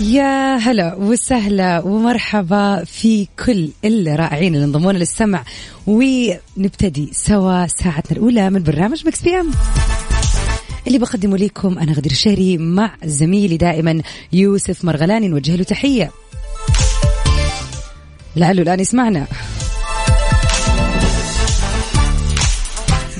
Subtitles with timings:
[0.00, 5.44] يا هلا وسهلا ومرحبا في كل الرائعين اللي انضمونا للسمع.
[5.86, 9.50] ونبتدي سوا ساعتنا الأولى من برنامج Mix PM
[10.86, 16.10] اللي بقدمه لكم أنا غدير الشهري مع زميلي دائما يوسف مرغلاني نوجه له تحية.
[18.36, 19.26] لعله الآن يسمعنا.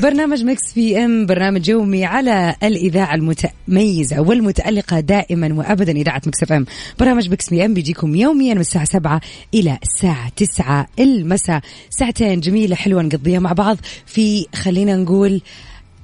[0.02, 6.66] برنامج Mix PM برنامج يومي على الإذاعة المتميزة والمتألقة دائما وابدا إذاعة Mix FM.
[6.98, 9.20] برنامج Mix PM بيجيكم يوميا من الساعة 7
[9.54, 11.60] إلى الساعة 9 المساء.
[11.90, 15.40] ساعتين جميلة حلوة نقضيها مع بعض في خلينا نقول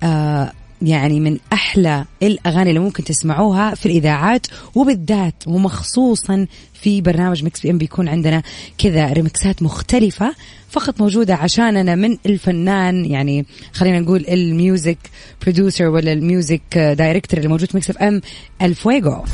[0.03, 0.53] آه
[0.83, 7.79] يعني من أحلى الأغاني اللي ممكن تسمعوها في الإذاعات وبالذات ومخصوصا في برنامج Mix PM
[7.79, 8.43] بيكون عندنا
[8.79, 10.35] كذا ريمكسات مختلفة.
[10.77, 14.99] فقط موجودة عشاننا من الفنان يعني خلينا نقول ال music
[15.43, 18.21] producer ولا ال music director اللي موجود في Mix FM
[18.63, 19.25] الفويجو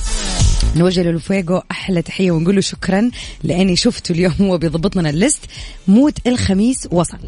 [0.77, 3.11] نوجه له أحلى تحية ونقول له شكرا
[3.43, 5.41] لأني شفته اليوم هو بيضبط لنا ال list.
[5.89, 7.19] مود الخميس وصل.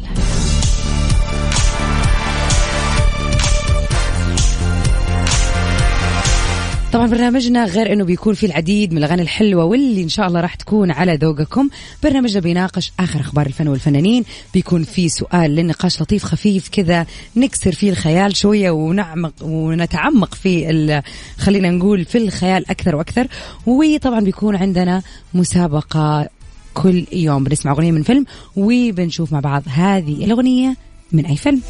[6.95, 10.55] طبعا برنامجنا غير إنه بيكون فيه العديد من الأغاني الحلوة واللي إن شاء الله راح
[10.55, 11.69] تكون على ذوقكم.
[12.03, 14.23] برنامجنا بيناقش آخر أخبار الفن والفنانين.
[14.53, 21.01] بيكون في سؤال للنقاش لطيف خفيف كذا نكسر فيه الخيال شوية ونعمق ونتعمق في
[21.37, 23.27] خلينا نقول في الخيال أكثر وأكثر.
[23.65, 25.01] وطبعا بيكون عندنا
[25.33, 26.29] مسابقة
[26.73, 27.43] كل يوم.
[27.43, 30.75] بنسمع أغنية من فيلم وبنشوف مع بعض هذه الأغنية
[31.11, 31.61] من أي فيلم.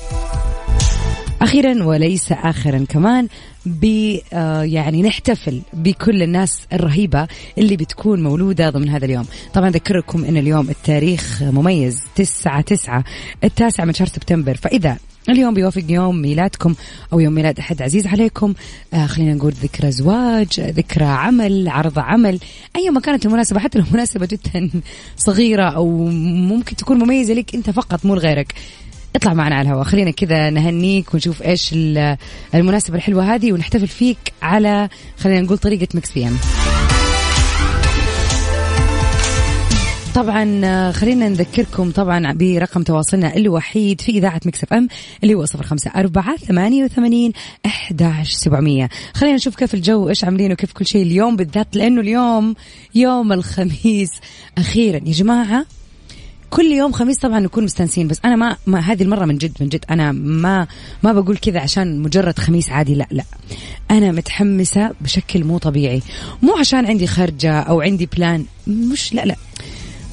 [1.41, 3.27] أخيرا وليس اخرا كمان
[3.65, 7.27] ب آه، يعني نحتفل بكل الناس الرهيبة
[7.57, 9.25] اللي بتكون مولودة ضمن هذا اليوم.
[9.53, 13.03] طبعا أذكركم إن اليوم التاريخ مميز 9 9
[13.43, 14.55] التاسع من شهر سبتمبر.
[14.55, 14.97] فإذا
[15.29, 16.75] اليوم بيوافق يوم ميلادكم
[17.13, 18.53] أو يوم ميلاد أحد عزيز عليكم
[18.93, 22.39] آه خلينا نقول ذكرى زواج ذكرى عمل عرض عمل
[22.75, 24.69] أي ما كانت المناسبة حتى لو مناسبة جدا
[25.17, 26.05] صغيرة أو
[26.47, 28.53] ممكن تكون مميزة لك أنت فقط مو لغيرك.
[29.15, 29.83] اطلع معنا على الهواء.
[29.83, 32.17] خلينا كذا نهنيك ونشوف إيش ال-
[32.55, 34.89] المناسبة الحلوة هذه ونحتفل فيك على
[35.19, 36.37] خلينا نقول طريقة Mix PM.
[40.15, 44.87] طبعا خلينا نذكركم طبعا برقم تواصلنا الوحيد في إذاعة Mix FM
[45.23, 47.31] اللي هو صفر خمسة أربعة ثمانية وثمانين
[47.65, 48.89] أحداش سبعمية.
[49.13, 52.55] خلينا نشوف كيف الجو إيش عاملين وكيف كل شيء اليوم بالذات لأنه اليوم
[52.95, 54.09] يوم الخميس.
[54.57, 55.65] أخيرا يا جماعة
[56.49, 59.69] كل يوم خميس طبعا نكون مستانسين بس أنا ما, ما هذه المرة من جد من
[59.69, 60.67] جد أنا ما
[61.03, 63.23] ما بقول كذا عشان مجرد خميس عادي لا لا.
[63.91, 66.01] أنا متحمسة بشكل مو طبيعي.
[66.41, 69.35] مو عشان عندي خرجة أو عندي plan مش لا لا.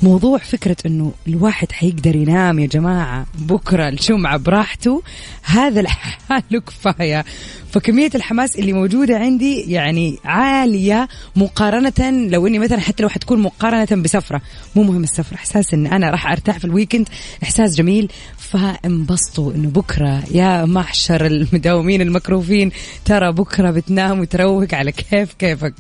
[0.03, 5.03] موضوع فكرة إنه الواحد حيقدر ينام يا جماعة بكرة الجمعة براحته
[5.43, 7.25] هذا لحاله كفاية.
[7.73, 14.03] فكمية الحماس اللي موجودة عندي يعني عالية مقارنة لو إني مثلا حتى لو حتكون مقارنة
[14.03, 14.43] بسفرة
[14.77, 17.09] مو مهم السفرة إحساس إن أنا راح أرتاح في ال weekend
[17.43, 18.13] إحساس جميل.
[18.39, 22.73] فانبسطوا إنه بكرة يا معشر المداومين المكروفين
[23.05, 25.75] ترى بكرة بتنام وتروق على كيف كيفك.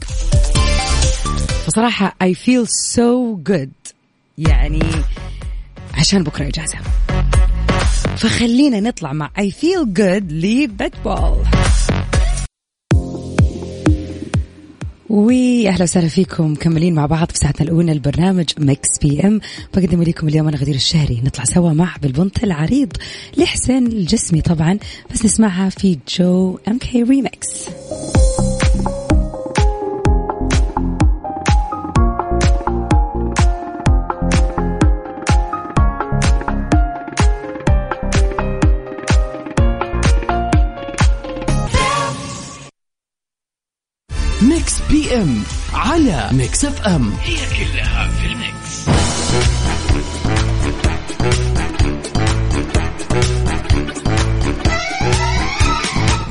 [1.67, 2.67] فصراحة I feel
[2.97, 3.93] so good.
[4.39, 4.83] يعني
[5.95, 6.79] عشان بكرة إجازة.
[8.17, 11.45] فخلينا نطلع مع I feel good لبيت بول.
[15.11, 19.41] واهلا وسهلا فيكم مكملين مع بعض في ساعتنا الأولى البرنامج Mix PM
[19.75, 21.21] بقدم لكم اليوم أنا غدير الشهري.
[21.25, 22.93] نطلع سوا مع بالبنط العريض
[23.37, 24.79] لحسين الجسمي طبعا
[25.15, 27.49] بس نسمعها في جو MK remix
[45.13, 45.43] PM
[45.75, 48.89] على Mix FM هي كلها في ال mix.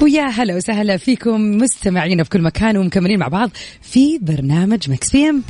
[0.02, 3.50] ويا هلا وسهلا فيكم مستمعينا في كل مكان ومكملين مع بعض
[3.82, 5.44] في برنامج Mix PM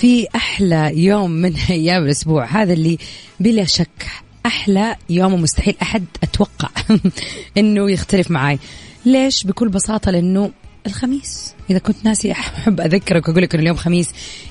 [0.00, 2.44] في أحلى يوم من أيام الأسبوع.
[2.44, 2.98] هذا اللي
[3.40, 4.06] بلا شك
[4.46, 6.68] أحلى يوم ومستحيل أحد أتوقع
[7.58, 8.58] أنه يختلف معاي.
[9.06, 10.50] ليش؟ بكل بساطة لأنه
[10.86, 11.54] الخميس.
[11.70, 14.10] إذا كنت ناسي أحب أذكرك وأقول لك أنه اليوم خميس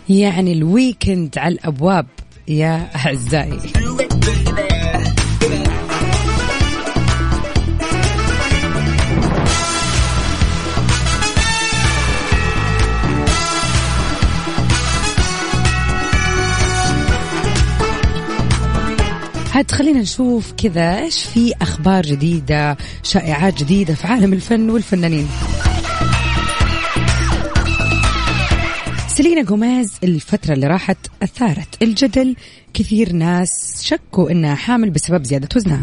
[0.09, 2.05] يعني ال weekend على الأبواب.
[2.47, 3.59] يا أعزائي.
[19.55, 25.27] عاد خلينا نشوف كذا إيش في أخبار جديدة شائعات جديدة في عالم الفن والفنانين.
[29.15, 32.35] سيلينا جوميز الفترة اللي راحت أثارت الجدل.
[32.73, 35.81] كثير ناس شكوا إنها حامل بسبب زيادة وزنها.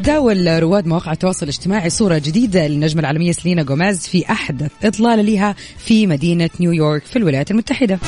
[0.00, 5.54] داول رواد مواقع التواصل الاجتماعي صورة جديدة للنجمة العالمية سيلينا جوميز في أحدث إطلالة لها
[5.78, 7.98] في مدينة نيويورك في الولايات المتحدة.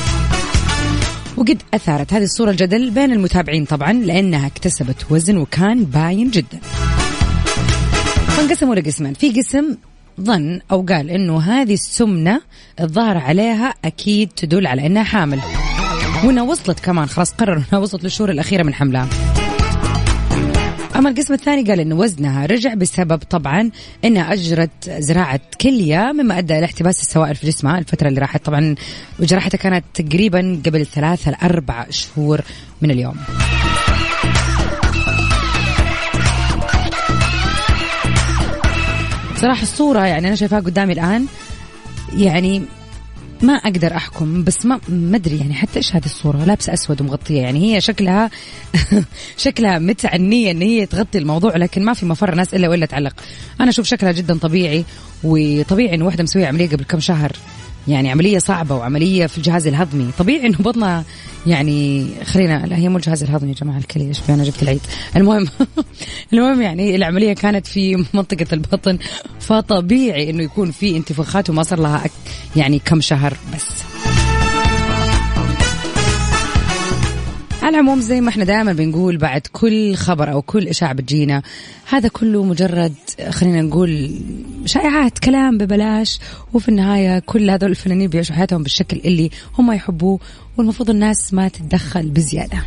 [1.37, 6.59] وقد أثارت هذه الصورة الجدل بين المتابعين طبعا لأنها اكتسبت وزن وكان باين جدا.
[8.27, 9.13] فانقسموا لقسمين.
[9.13, 9.75] في قسم
[10.19, 12.41] ظن أو قال أنه هذه السمنة
[12.81, 15.39] الظاهر عليها أكيد تدل على أنها حامل.
[16.23, 19.07] وأنها وصلت كمان خلاص قرروا أنها وصلت للشهور الأخيرة من حملها.
[20.95, 23.71] أما القسم الثاني قال أن وزنها رجع بسبب طبعا
[24.05, 28.45] أنها أجرت زراعة كلية مما أدى إلى احتباس السوائل في جسمها الفترة اللي راحت.
[28.45, 28.75] طبعا
[29.19, 32.41] وجراحتها كانت تقريبا قبل ثلاثة لأربع شهور
[32.81, 33.15] من اليوم.
[39.41, 41.25] صراحة الصورة يعني أنا شايفاها قدامي الآن
[42.17, 42.63] يعني
[43.41, 47.41] ما أقدر أحكم بس ما ما أدري يعني حتى إيش هذه الصورة؟ لابسة أسود ومغطية
[47.41, 48.29] يعني هي شكلها
[49.37, 53.13] شكلها متعنيه إن هي تغطي الموضوع لكن ما في مفر ناس إلا وإلا تعلق.
[53.61, 54.85] أنا أشوف شكلها جدا طبيعي
[55.23, 57.31] وطبيعي انه واحدة مسوية عملية قبل كم شهر.
[57.87, 60.11] يعني عملية صعبة وعملية في الجهاز الهضمي.
[60.19, 61.03] طبيعي إنه بطنها
[61.47, 64.81] يعني خلينا لا هي مو الجهاز الهضمي يا جماعة الكلى إيش أنا جبت العيد.
[65.15, 65.47] المهم
[66.33, 68.97] المهم يعني العملية كانت في منطقة البطن
[69.39, 72.03] فطبيعي إنه يكون في انتفاخات وما صار لها
[72.55, 73.98] يعني كم شهر بس.
[77.69, 81.41] على العموم زي ما إحنا دائما بنقول بعد كل خبر أو كل إشاعة بتجينا
[81.89, 82.93] هذا كله مجرد
[83.29, 84.19] خلينا نقول
[84.65, 86.19] شائعات كلام ببلاش
[86.53, 90.19] وفي النهاية كل هذول الفنانين بيعيشوا حياتهم بالشكل اللي هم يحبوه
[90.57, 92.57] والمفروض الناس ما تتدخل بزيادة.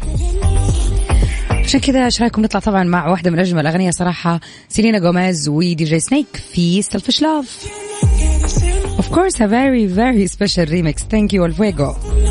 [1.51, 5.85] عشان كذا إيش رأيكم نطلع طبعا مع واحدة من أجمل الأغنية صراحة Selena Gomez و
[5.85, 7.67] DJ Snake في Selfish Love.
[8.99, 10.97] Of course a very very special remix.
[11.13, 12.22] Thank you Alfuego.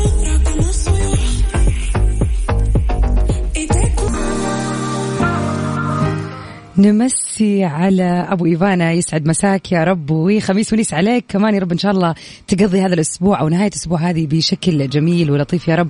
[6.78, 11.78] نمسي على أبو إيفانا يسعد مساك يا رب وخميس ونيس عليك كمان يا رب إن
[11.78, 12.14] شاء الله
[12.48, 15.88] تقضي هذا الأسبوع أو نهاية الأسبوع هذه بشكل جميل ولطيف يا رب.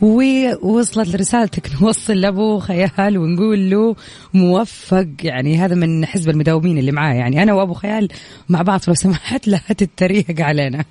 [0.00, 3.96] ووصلت لرسالتك نوصل لأبو خيال ونقول له
[4.34, 8.08] موفق يعني هذا من حزب المداومين اللي معاه يعني أنا وأبو خيال
[8.48, 10.84] مع بعض لو سمحت لا تتريق علينا.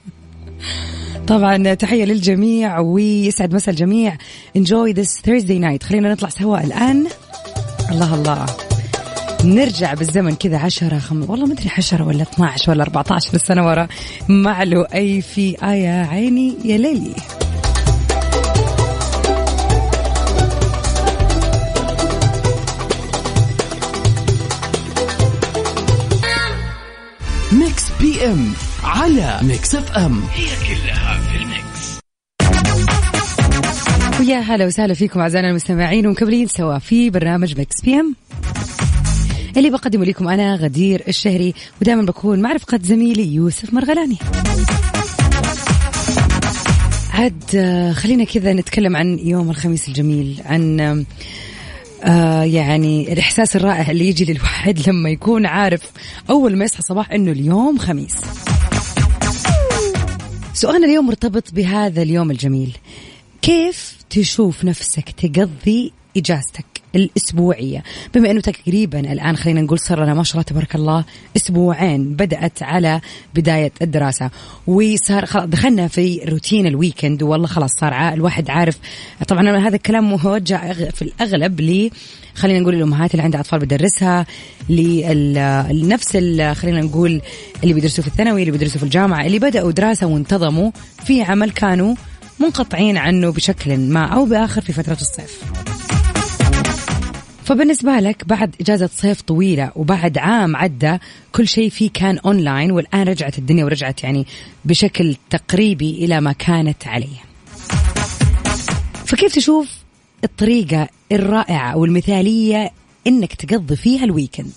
[1.27, 4.17] طبعا تحية للجميع ويسعد مسا الجميع.
[4.57, 5.83] Enjoy this Thursday night.
[5.83, 7.07] خلينا نطلع سوا الآن.
[7.91, 8.45] الله الله.
[9.43, 11.29] نرجع بالزمن كذا عشرة خم...
[11.29, 13.87] والله ما أدري عشرة ولا 12 ولا 14 سنة ورا.
[14.29, 17.15] مع لؤي في آية عيني يا ليلي.
[27.51, 31.99] Mix PM على Mix FM هي كلها في ال mix.
[34.19, 38.15] ويا هلا وسهلا فيكم أعزائنا المستمعين ومكملين سوا في برنامج Mix PM
[39.57, 44.17] اللي بقدمه لكم أنا غدير الشهري ودائما بكون مع رفقة زميلي يوسف مرغلاني.
[47.13, 50.79] عاد آه، خلينا كذا نتكلم عن يوم الخميس الجميل عن
[52.03, 55.91] آه يعني الإحساس الرائع اللي يجي للواحد لما يكون عارف
[56.29, 58.15] أول ما يصحى صباح أنه اليوم خميس.
[60.53, 62.77] سؤالنا اليوم مرتبط بهذا اليوم الجميل.
[63.41, 67.83] كيف تشوف نفسك تقضي إجازتك؟ الأسبوعية.
[68.15, 71.05] بما أنه تقريبا الآن خلينا نقول صار لنا ما شاء الله تبارك الله
[71.37, 73.01] أسبوعين بدأت على
[73.35, 74.29] بداية الدراسة
[74.67, 78.77] وصار خلاص دخلنا في روتين الويكند والله خلاص صار الواحد عارف.
[79.27, 81.89] طبعا هذا الكلام موجه في الأغلب ل
[82.35, 84.25] خلينا نقول الأمهات اللي عندها أطفال بدرسها
[84.69, 86.11] لنفس
[86.53, 87.21] خلينا نقول
[87.63, 90.71] اللي بيدرسوا في الثانوي اللي بيدرسوا في الجامعة اللي بدأوا دراسة وانتظموا
[91.05, 91.95] في عمل كانوا
[92.39, 95.43] منقطعين عنه بشكل ما أو بآخر في فترة الصيف.
[97.43, 100.97] فبالنسبة لك بعد إجازة صيف طويلة وبعد عام عدى
[101.31, 104.25] كل شيء فيه كان أونلاين والآن رجعت الدنيا ورجعت يعني
[104.65, 107.17] بشكل تقريبي إلى ما كانت عليه.
[109.05, 109.69] فكيف تشوف
[110.23, 112.71] الطريقة الرائعة والمثالية
[113.07, 114.51] إنك تقضي فيها ال weekend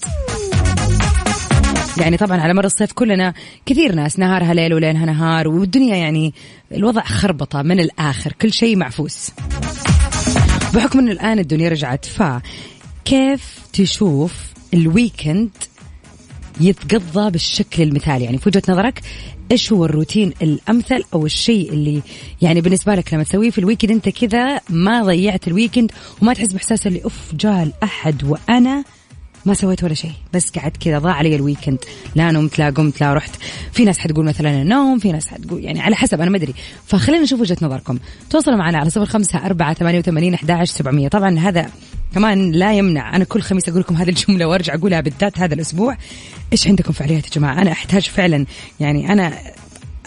[2.00, 3.34] يعني طبعا على مر الصيف كلنا
[3.66, 6.34] كثير ناس نهارها ليل وليلها نهار والدنيا يعني
[6.72, 9.30] الوضع خربطة من الآخر كل شيء معفوس.
[10.74, 12.04] بحكم إنه الآن الدنيا رجعت
[13.06, 14.32] فكيف تشوف
[14.74, 15.50] ال weekend
[16.60, 19.00] يتقضى بالشكل المثالي؟ يعني في وجهة نظرك
[19.50, 22.02] إيش هو الروتين الأمثل أو الشيء اللي
[22.42, 26.34] يعني بالنسبة لك لما تسويه في ال weekend أنت كذا ما ضيعت ال weekend وما
[26.34, 28.84] تحس بإحساس اللي أوف جاء الأحد وأنا
[29.46, 31.78] ما سويت ولا شيء بس قعدت كذا ضاع علي ال weekend
[32.14, 33.30] لا نمت لا قمت لا رحت.
[33.72, 36.54] في ناس حتقول مثلا النوم في ناس حتقول يعني على حسب أنا ما أدري.
[36.86, 37.98] فخلينا نشوف وجهة نظركم.
[38.30, 41.08] تواصلوا معنا على صفر خمسة أربعة ثمانية وثمانين أحد سبعمية.
[41.08, 41.70] طبعا هذا
[42.14, 43.16] كمان لا يمنع.
[43.16, 45.96] أنا كل خميس أقول لكم هذه الجملة وأرجع أقولها بالذات هذا الأسبوع.
[46.52, 48.46] إيش عندكم فعاليات يا جماعة؟ أنا أحتاج فعلا
[48.80, 49.32] يعني أنا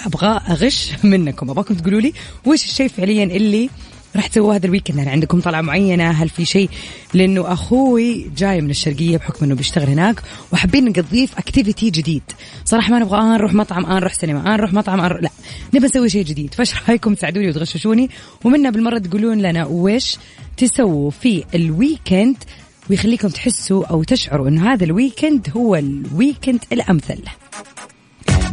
[0.05, 1.49] أبغى أغش منكم.
[1.49, 2.13] أبغاكم تقولوا لي
[2.45, 3.69] وش الشيء فعليا اللي
[4.15, 6.69] راح تسووا هذا ال weekend يعني عندكم طلعة معينة هل في شيء؟
[7.13, 10.21] لأنه أخوي جاي من الشرقية بحكم أنه بيشتغل هناك
[10.53, 12.23] وحابين نقضيه في activity جديد.
[12.65, 15.29] صراحة ما نبغى آه نروح مطعم آه نروح سينما آه نروح مطعم آه لا.
[15.73, 16.53] نبغى نسوي شيء جديد.
[16.53, 18.09] فايش رأيكم؟ تساعدوني وتغششوني.
[18.43, 20.17] ومنا بالمرة تقولون لنا وش
[20.57, 22.37] تسووا في ال weekend
[22.89, 27.19] ويخليكم تحسوا أو تشعروا أنه هذا ال weekend هو ال weekend الأمثل.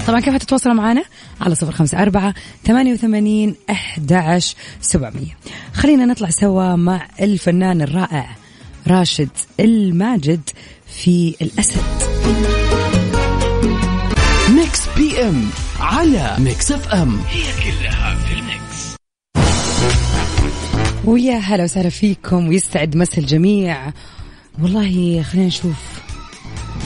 [0.07, 1.05] طبعا كيف تتواصلوا معنا
[1.41, 2.35] على صفر خمسة أربعة
[2.65, 4.41] ثمانية وثمانين أحد
[4.81, 5.37] سبعمية.
[5.75, 8.37] خلينا نطلع سوا مع الفنان الرائع
[8.89, 9.29] راشد
[9.61, 10.41] الماجد
[10.87, 11.83] في الأسد.
[14.51, 18.97] Mix PM على Mix FM هي كلها في ال mix.
[21.05, 23.93] ويا هلا وسهلا فيكم ويسعد مسا الجميع.
[24.63, 26.06] والله خلينا نشوف.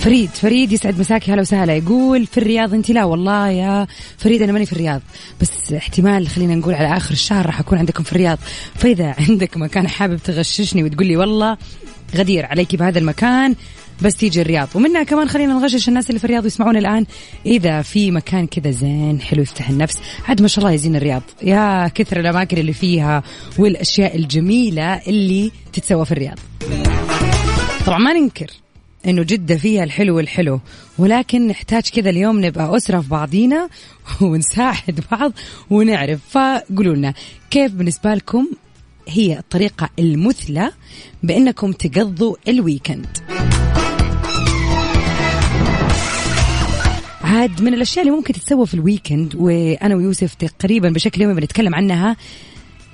[0.01, 1.77] فريد فريد يسعد مساكي هلا وسهلا.
[1.77, 3.87] يقول في الرياض أنت لا والله يا
[4.19, 5.01] فريد أنا ماني في الرياض
[5.41, 8.39] بس احتمال خلينا نقول على آخر الشهر راح أكون عندكم في الرياض.
[8.75, 11.57] فإذا عندك مكان حابب تغششني وتقول لي والله
[12.17, 13.55] غدير عليك بهذا المكان
[14.03, 14.69] بس تيجي الرياض.
[14.75, 17.07] ومنها كمان خلينا نغشش الناس اللي في الرياض يسمعونا الآن
[17.47, 19.99] إذا في مكان كذا زين حلو يفتح النفس.
[20.29, 21.23] عاد ما شاء الله يزين الرياض.
[21.43, 23.23] يا كثر الأماكن اللي فيها
[23.59, 26.39] والأشياء الجميلة اللي تتسوى في الرياض.
[27.87, 28.51] طبعا ما ننكر
[29.07, 30.61] إنه جدة فيها الحلو والحلو.
[30.99, 33.69] ولكن نحتاج كذا اليوم نبقى أسرة في بعضينا
[34.23, 35.33] ونساعد بعض
[35.71, 36.21] ونعرف.
[36.31, 37.15] فقولوا لنا
[37.51, 38.47] كيف بالنسبة لكم
[39.09, 40.73] هي الطريقة المثلى
[41.23, 43.07] بأنكم تقضوا ال weekend؟
[47.31, 51.75] عاد من الأشياء اللي ممكن تتسوى في ال weekend وأنا ويوسف تقريبا بشكل يومي بنتكلم
[51.75, 52.17] عنها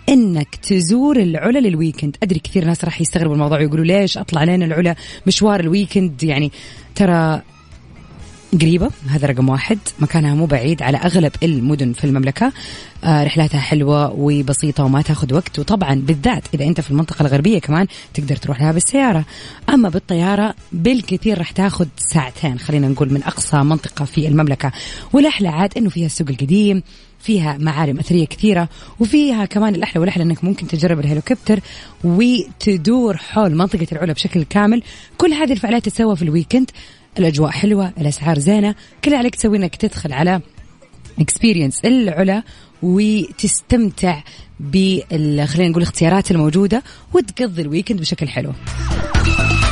[0.09, 2.17] إنك تزور العلا لل weekend.
[2.23, 4.95] أدري كثير ناس راح يستغربوا الموضوع ويقولوا ليش أطلع لين العلا؟
[5.27, 6.53] مشوار ال weekend يعني
[6.95, 7.43] ترى
[8.53, 9.79] قريبة هذا رقم واحد.
[9.99, 12.53] مكانها مو بعيد على أغلب المدن في المملكة.
[13.05, 15.59] آه رحلاتها حلوة وبسيطة وما تاخذ وقت.
[15.59, 19.25] وطبعا بالذات إذا أنت في المنطقة الغربية كمان تقدر تروح لها بالسيارة.
[19.71, 24.73] أما بالطيارة بالكثير راح تاخذ ساعتين خلينا نقول من أقصى منطقة في المملكة.
[25.13, 26.83] والأحلى عاد أنه فيها السوق القديم
[27.21, 28.69] فيها معالم أثرية كثيرة
[29.01, 31.61] وفيها كمان الأحلى والأحلى أنك ممكن تجرب الهليكوبتر
[32.05, 34.83] وتدور حول منطقة العلا بشكل كامل.
[35.19, 36.71] كل هذه الفعاليات تتسوى في ال weekend.
[37.19, 38.75] الأجواء حلوة الأسعار زينة.
[39.05, 40.41] كل عليك تسوي أنك تدخل على
[41.21, 42.43] Experience العلا
[42.83, 44.21] وتستمتع
[44.61, 46.83] بال خلينا نقول الاختيارات الموجودة
[47.15, 48.53] وتقضي ال weekend بشكل حلو.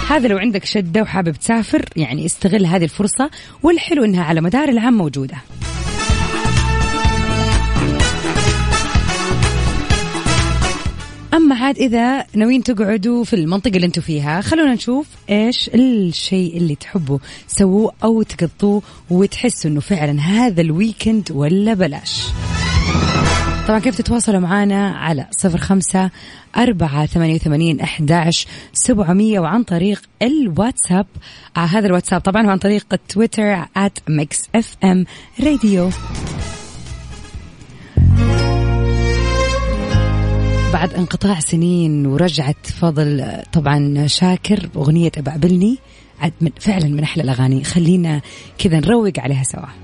[0.08, 3.30] هذا لو عندك شدة وحابب تسافر يعني استغل هذه الفرصة
[3.62, 5.36] والحلو إنها على مدار العام موجودة.
[11.34, 16.74] أما عاد إذا ناويين تقعدوا في المنطقة اللي أنتم فيها خلونا نشوف إيش الشيء اللي
[16.74, 22.22] تحبوا سووه أو تقضوه وتحسوا إنه فعلا هذا الويكند ولا بلاش.
[23.68, 26.10] طبعا كيف تتواصلوا معنا على صفر خمسة
[26.56, 31.06] أربعة ثمانية وثمانين أحداش سبعمية وعن طريق الواتساب.
[31.56, 35.04] آه هذا الواتساب طبعا وعن طريق التويتر at mix fm
[35.40, 35.92] radio.
[40.74, 45.78] بعد انقطاع سنين ورجعت فضل طبعا شاكر أغنية أبقبلني
[46.60, 47.64] فعلا من أحلى الأغاني.
[47.64, 48.20] خلينا
[48.58, 49.83] كذا نروق عليها سوا.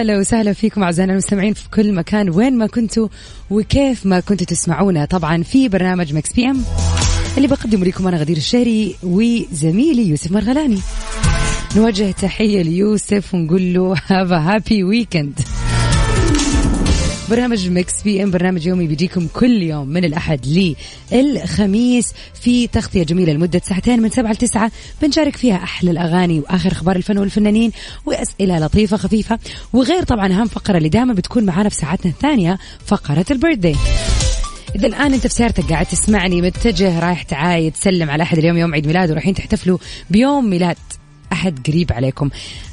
[0.00, 3.08] هلا وسهلا فيكم أعزائنا المستمعين في كل مكان وين ما كنتوا
[3.50, 5.04] وكيف ما كنتوا تسمعونا.
[5.04, 6.62] طبعا في برنامج Mix PM
[7.36, 10.78] اللي بقدم لكم أنا غدير الشهري وزميلي يوسف مرغلاني.
[11.76, 15.40] نوجه تحية ليوسف ونقول له have happy weekend
[17.30, 20.74] برنامج Mix PM برنامج يومي بيجيكم كل يوم من الأحد
[21.12, 24.72] للخميس في تغطية جميلة لمدة ساعتين من سبعة لتسعة.
[25.02, 27.72] بنشارك فيها أحلى الأغاني وآخر أخبار الفن والفنانين
[28.06, 29.38] وأسئلة لطيفة خفيفة.
[29.72, 33.76] وغير طبعا أهم فقرة اللي دائما بتكون معانا في ساعتنا الثانية فقرة البيرثدي
[34.76, 38.74] إذا الآن أنت في سيارتك قاعد تسمعني متجه رايح تعايد تسلم على أحد اليوم يوم
[38.74, 39.78] عيد ميلاده ورايحين تحتفلوا
[40.10, 40.76] بيوم ميلاد
[41.32, 42.30] أحد قريب عليكم.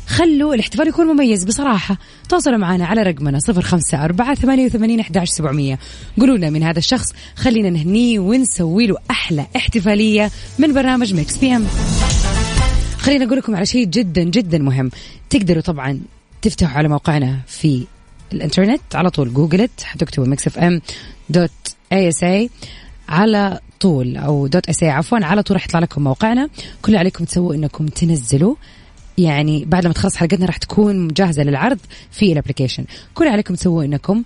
[0.07, 1.97] خلوا الاحتفال يكون مميز بصراحة.
[2.29, 5.79] تواصلوا معنا على رقمنا صفر خمسة أربعة ثمانية وثمانين أحداش سبعمية.
[6.19, 7.13] قولوا لنا من هذا الشخص.
[7.35, 11.67] خلينا نهنيه ونسوي له أحلى احتفالية من برنامج Mix PM
[12.97, 14.91] خلينا أقول لكم على شيء جدا جدا مهم.
[15.29, 15.99] تقدروا طبعا
[16.41, 17.83] تفتحوا على موقعنا في
[18.33, 18.81] الإنترنت.
[18.95, 20.81] على طول جوجلت حتكتبوا Mix FM
[21.29, 21.51] dot
[21.93, 22.49] ASA
[23.09, 26.49] على طول أو dot SA عفوا على طول راح يطلع لكم موقعنا.
[26.81, 28.55] كل اللي عليكم تسووا إنكم تنزلوا
[29.17, 31.79] يعني بعد ما تخلص حلقتنا راح تكون جاهزة للعرض
[32.11, 34.23] في ال application كل عليكم تسووا إنكم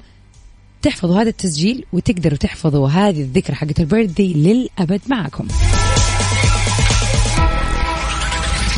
[0.81, 5.47] تحفظوا هذا التسجيل وتقدروا تحفظوا هذه الذكرى حقت ال birthday للأبد معكم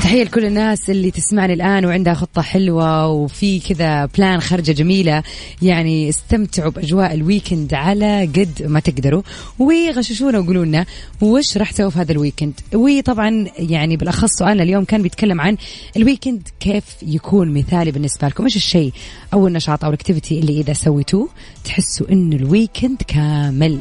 [0.03, 5.24] تحية لكل الناس اللي تسمعني الآن وعندها خطة حلوة وفي كذا plan خرجة جميلة
[5.62, 9.22] يعني استمتعوا بأجواء ال weekend على قد ما تقدروا.
[9.60, 10.86] وغششونا وقولوا لنا
[11.22, 15.57] وش راح تسوي في هذا ال weekend وطبعا يعني بالأخص سؤالنا اليوم كان بيتكلم عن
[15.98, 18.43] ال weekend كيف يكون مثالي بالنسبة لكم.
[18.43, 18.93] إيش الشيء
[19.33, 21.29] أو النشاط أو ال activity اللي إذا سويتوه
[21.63, 23.79] تحسوا إنه ال weekend كامل؟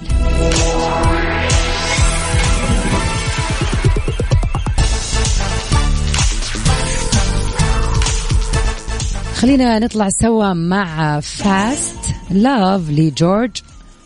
[9.42, 11.98] خلينا نطلع سوا مع فاست
[12.30, 13.50] لاف لجورج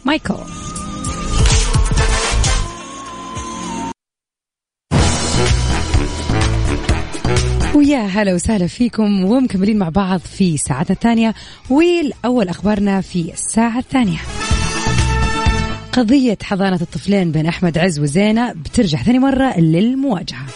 [0.04, 0.34] مايكل.
[7.74, 11.34] ويا هلا وسهلا فيكم ومكملين مع بعض في ساعتنا الثانية.
[11.70, 14.18] والأول أخبارنا في الساعة الثانية.
[15.92, 20.46] قضية حضانة الطفلين بين أحمد عز وزينة بترجع ثاني مرة للمواجهة.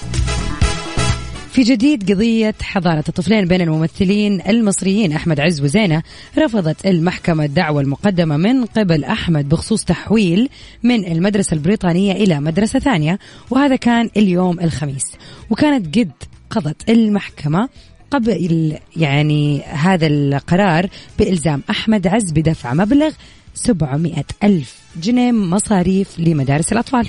[1.60, 6.02] في جديد قضية حضانة الطفلين بين الممثلين المصريين أحمد عز وزينة
[6.38, 10.48] رفضت المحكمة الدعوة المقدمة من قبل أحمد بخصوص تحويل
[10.82, 13.18] من المدرسة البريطانية إلى مدرسة ثانية
[13.50, 15.06] وهذا كان اليوم الخميس.
[15.50, 16.10] وكانت قد
[16.50, 17.68] قضت المحكمة
[18.10, 23.10] قبل يعني هذا القرار بإلزام أحمد عز بدفع مبلغ
[23.54, 27.06] 700 ألف جنيه مصاريف لمدارس الأطفال.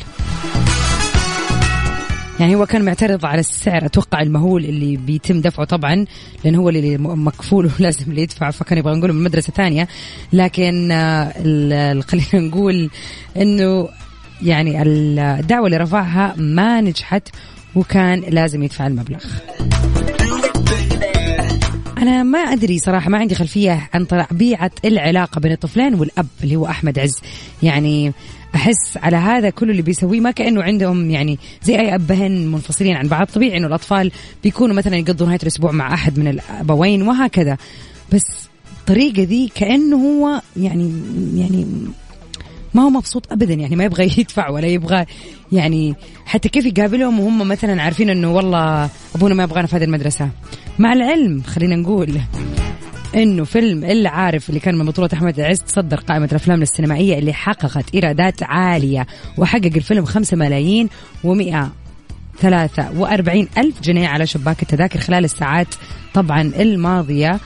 [2.42, 6.06] يعني هو كان معترض على السعر أتوقع المهول اللي بيتم دفعه طبعا
[6.46, 9.88] لأن هو اللي مكفول ولازم اللي يدفع فكان يبغى نقول من مدرسة ثانية.
[10.34, 12.90] لكن آه، خلينا نقول
[13.38, 13.90] إنه
[14.42, 17.30] يعني الدعوة اللي رفعها ما نجحت
[17.76, 19.26] وكان لازم يدفع المبلغ.
[21.98, 26.66] أنا ما أدري صراحة ما عندي خلفية عن طبيعة العلاقة بين الطفلين والأب اللي هو
[26.66, 27.22] أحمد عز.
[27.64, 28.14] يعني
[28.56, 33.08] أحس على هذا كله اللي بيسويه ما كأنه عندهم يعني زي أي أبهن منفصلين عن
[33.08, 33.28] بعض.
[33.28, 34.12] طبيعي إنه الأطفال
[34.44, 37.58] بيكونوا مثلا يقضوا نهايه الأسبوع مع أحد من الأبوين وهكذا.
[38.14, 38.24] بس
[38.80, 40.94] الطريقة ذي كأنه هو يعني
[41.36, 41.68] يعني
[42.74, 43.54] ما هو مبسوط ابدا.
[43.54, 45.06] يعني ما يبغى يدفع ولا يبغى
[45.52, 50.30] يعني حتى كيف يقابلهم وهم مثلا عارفين إنه والله أبونا ما يبغانا في هذه المدرسة.
[50.80, 52.22] مع العلم خلينا نقول.
[53.16, 57.34] إنه فيلم اللي عارف اللي كان من بطولة أحمد عز تصدر قائمة الأفلام السينمائية اللي
[57.34, 60.90] حققت إيرادات عالية وحقق الفيلم خمسة ملايين
[61.24, 61.72] ومئة
[62.40, 65.68] ثلاثة وأربعين ألف جنيه على شباك التذاكر خلال الساعات
[66.14, 67.40] طبعا الماضية.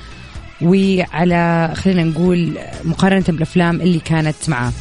[0.62, 4.72] وعلى خلينا نقول مقارنة بالأفلام اللي كانت معاه.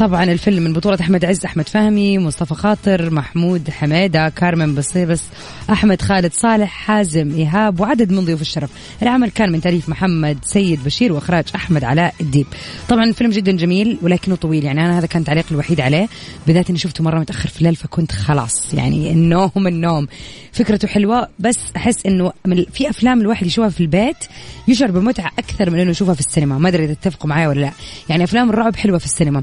[0.00, 5.22] طبعا الفيلم من بطولة أحمد عز أحمد فهمي مصطفى خاطر محمود حميدة كارمن بصيبس
[5.70, 8.70] أحمد خالد صالح حازم إيهاب وعدد من ضيوف الشرف.
[9.02, 12.46] العمل كان من تأليف محمد سيد بشير وإخراج أحمد علاء الديب.
[12.88, 14.64] طبعا الفيلم جدا جميل ولكنه طويل.
[14.64, 16.08] يعني أنا هذا كان تعليقي الوحيد عليه.
[16.46, 18.74] بالذات إني شفته مرة متأخر في الليل فكنت خلاص.
[18.74, 20.06] يعني النوم النوم.
[20.52, 22.32] فكرته حلوة بس أحس إنه
[22.72, 24.16] في أفلام الواحد يشوفها في البيت
[24.68, 26.58] يشعر بمتعة أكثر من إنه يشوفها في السينما.
[26.58, 27.72] ما أدري إذا تتفقوا معي ولا لا.
[28.08, 29.42] يعني أفلام الرعب حلوة في السينما.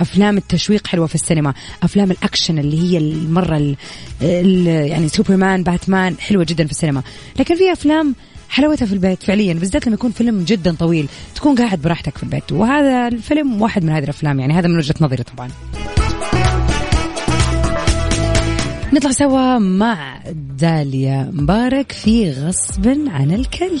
[0.00, 1.54] أفلام التشويق حلوة في السينما.
[1.82, 3.76] أفلام الأكشن اللي هي المرة ال
[4.22, 7.02] ال يعني سوبرمان باتمان حلوة جدا في السينما.
[7.38, 8.14] لكن في أفلام
[8.48, 11.08] حلاوتها في البيت فعليا بالذات لما يكون فيلم جدا طويل.
[11.34, 12.52] تكون قاعد براحتك في البيت.
[12.52, 14.54] وهذا الفيلم واحد من هذه الأفلام يعني.
[14.54, 15.50] هذا من وجهة نظري طبعا.
[18.92, 20.20] نطلع سوا مع
[20.58, 23.80] داليا مبارك في غصب عن الكل.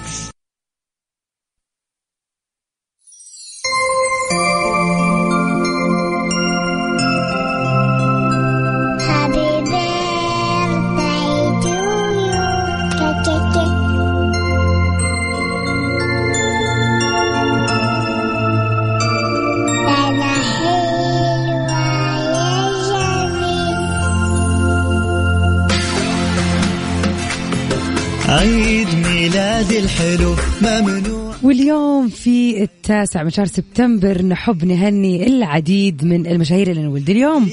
[32.91, 37.49] التاسع من شهر سبتمبر نحب نهني العديد من المشاهير اللي انولد اليوم.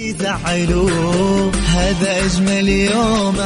[1.66, 3.36] هذا أجمل يوم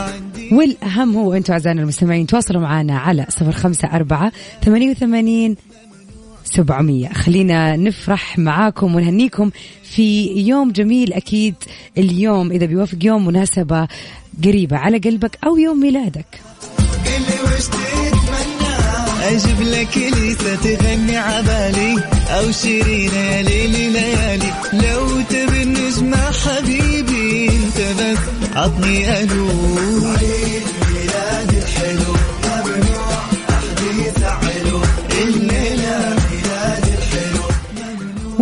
[0.52, 4.32] والأهم هو أنتم أعزائنا المستمعين تواصلوا معنا على صفر خمسة أربعة
[4.64, 5.56] ثمانية وثمانين
[6.44, 7.08] سبعمية.
[7.08, 9.50] خلينا نفرح معاكم ونهنيكم
[9.82, 11.54] في يوم جميل أكيد.
[11.98, 13.88] اليوم إذا بيوافق يوم مناسبة
[14.44, 16.40] قريبة على قلبك أو يوم ميلادك.
[19.22, 24.52] أجيب لك ليسة تغني عبالي أو شيرين يا ليلي ليالي.
[24.72, 28.18] لو تبي النجمة حبيبي انت بس
[28.56, 29.48] عطني ألو
[30.20, 32.21] عيد ميلاد الحلو.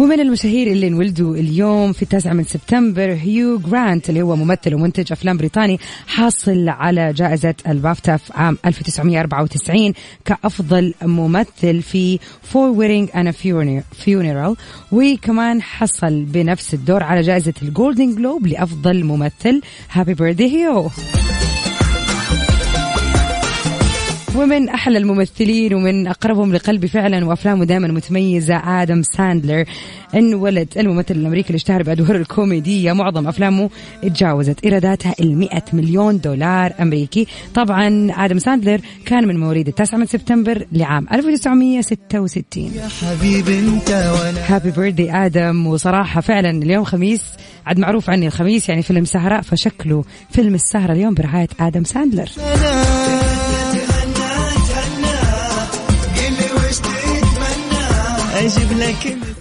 [0.01, 5.13] ومن المشاهير اللي انولدوا اليوم في التاسع من سبتمبر هيو جرانت اللي هو ممثل ومنتج
[5.13, 9.93] أفلام بريطاني حاصل على جائزة البافتا في عام 1994
[10.25, 13.33] كأفضل ممثل في Four Weddings and
[13.93, 14.57] a Funeral
[14.93, 19.61] وكمان حصل بنفس الدور على جائزة ال Golden Globe لأفضل ممثل.
[19.93, 20.91] happy birthday هيو
[24.37, 29.65] ومن أحلى الممثلين ومن أقربهم لقلبي فعلا وأفلامه دائما متميزة آدم ساندلر.
[30.15, 32.93] انولد الممثل الامريكي اللي اشتهر بأدوار الكوميدية.
[32.93, 33.71] معظم أفلامه
[34.03, 37.27] تجاوزت ايراداتها ال 100 مليون دولار أمريكي.
[37.55, 44.57] طبعا آدم ساندلر كان من مواليد التاسع من سبتمبر لعام 1966 يا حبيبي أنت وأنا.
[44.57, 45.67] هابي بيرثدي آدم.
[45.67, 47.23] وصراحة فعلا اليوم خميس
[47.67, 52.29] عاد معروف عني الخميس يعني فيلم سهرة فشكله فيلم السهرة اليوم برعاية آدم ساندلر.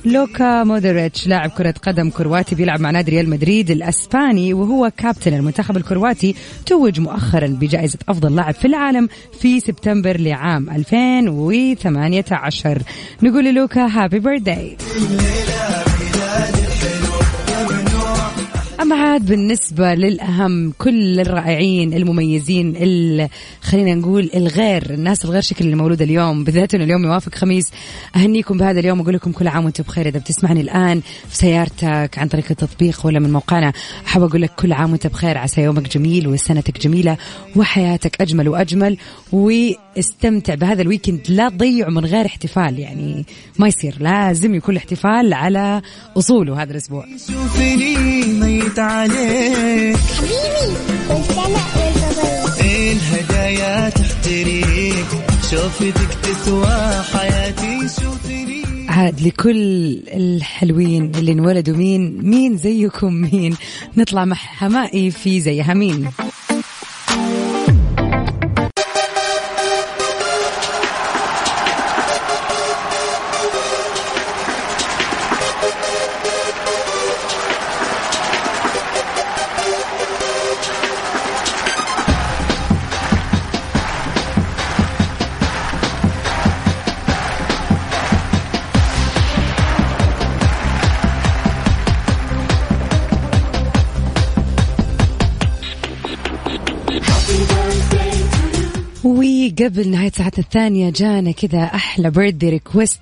[0.05, 5.77] لوكا مودريتش لاعب كرة قدم كرواتي بيلعب مع نادي ريال مدريد الأسباني وهو كابتن المنتخب
[5.77, 6.35] الكرواتي
[6.65, 9.09] توج مؤخرا بجائزة أفضل لاعب في العالم
[9.41, 12.81] في سبتمبر لعام 2018
[13.23, 14.77] نقول للوكا happy birthday
[18.89, 23.30] أما عاد بالنسبة للأهم كل الرائعين المميزين ال-
[23.62, 27.71] خلينا نقول الغير الناس الغير شكل اللي مولودة اليوم بالذات إنه اليوم يوافق خميس.
[28.15, 30.08] أهنيكم بهذا اليوم وأقول لكم كل عام وأنتم بخير.
[30.08, 33.73] إذا بتسمعني الآن في سيارتك عن طريق التطبيق ولا من موقعنا
[34.08, 35.38] أحب أقول لك كل عام وأنت بخير.
[35.38, 37.17] عسى يومك جميل وسنتك جميلة
[37.56, 38.97] وحياتك أجمل وأجمل
[39.99, 42.79] واستمتع بهذا الويكند لا تضيعه من غير احتفال.
[42.79, 43.25] يعني
[43.59, 43.95] ما يصير.
[43.99, 45.81] لازم يكون الاحتفال على
[46.17, 47.05] أصوله هذا الأسبوع.
[47.27, 49.97] شوفني ميت عليك.
[49.97, 50.75] حبيبي
[51.09, 51.55] والفضل
[52.62, 55.07] الهدايا تحتريك؟
[55.51, 57.79] شوفتك تسوى حياتي.
[58.01, 58.59] شوفني
[58.89, 63.55] عاد لكل الحلوين اللي انولدوا مين مين زيكم مين؟
[63.97, 66.09] نطلع مع حمائي في زيها مين
[99.60, 103.02] وقبل نهاية ساعتنا الثانية جانا كذا أحلى بيرثدي ريكوست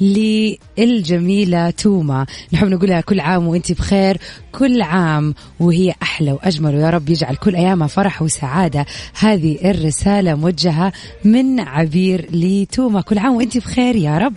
[0.00, 2.26] للجميلة توما.
[2.52, 4.18] نحب نقولها كل عام وانت بخير
[4.52, 6.74] كل عام وهي أحلى وأجمل.
[6.74, 8.86] ويا رب يجعل كل أيامها فرح وسعادة.
[9.18, 10.92] هذه الرسالة موجهة
[11.24, 13.00] من عبير لتوما.
[13.00, 14.34] كل عام وانت بخير يا رب.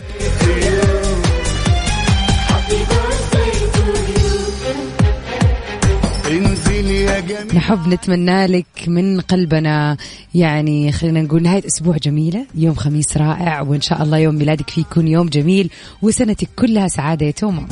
[7.54, 9.98] نحب نتمنى لك من قلبنا
[10.36, 14.82] يعني خلينا نقول نهاية أسبوع جميلة يوم خميس رائع وإن شاء الله يوم ميلادك فيه
[14.82, 15.70] يكون يوم جميل
[16.02, 17.68] وسنتك كلها سعادة يا توما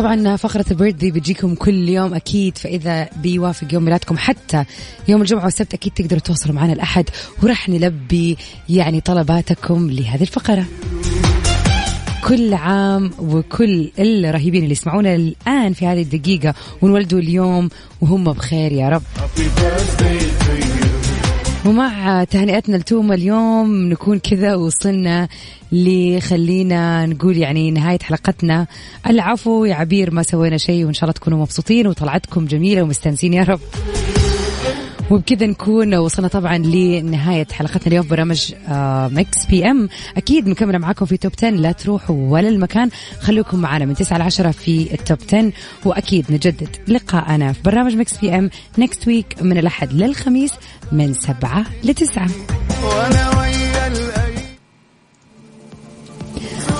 [0.00, 4.64] طبعا فقرة البيرثدي بتجيكم كل يوم أكيد فإذا بيوافق يوم ميلادكم حتى
[5.08, 7.08] يوم الجمعة والسبت أكيد تقدروا تتواصلوا معنا الأحد
[7.42, 8.36] وراح نلبي
[8.68, 10.64] يعني طلباتكم لهذه الفقرة.
[12.28, 17.68] كل عام وكل الرهيبين اللي يسمعونا الآن في هذه الدقيقة ونولدوا اليوم
[18.00, 19.02] وهم بخير يا رب.
[21.66, 25.28] ومع تهنئتنا لتوما اليوم نكون كذا وصلنا
[25.72, 28.66] لخلينا نقول يعني نهاية حلقتنا.
[29.06, 33.42] العفو يا عبير ما سوينا شيء وإن شاء الله تكونوا مبسوطين وطلعتكم جميلة ومستانسين يا
[33.42, 33.60] رب.
[35.10, 38.52] وبكذا نكون وصلنا طبعا لنهاية حلقتنا اليوم برامج
[39.16, 42.90] Mix PM أكيد مكملة معاكم في Top 10 لا تروحوا ولا المكان.
[43.20, 45.52] خليكم معنا من 9 ل 10 في ال Top 10
[45.84, 50.52] وأكيد نجدد لقاءنا في برنامج Mix PM next week من الأحد للخميس
[50.92, 52.28] من 7 ل 9
[52.84, 53.30] وأنا